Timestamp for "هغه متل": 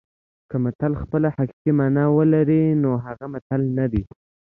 3.05-3.61